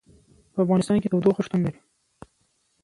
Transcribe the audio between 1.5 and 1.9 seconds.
لري.